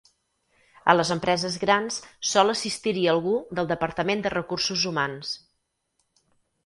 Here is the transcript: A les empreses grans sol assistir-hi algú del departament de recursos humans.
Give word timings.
A 0.93 0.95
les 0.95 1.11
empreses 1.15 1.57
grans 1.63 1.99
sol 2.29 2.53
assistir-hi 2.53 3.05
algú 3.13 3.35
del 3.59 3.69
departament 3.73 4.25
de 4.25 4.33
recursos 4.39 4.87
humans. 4.93 5.39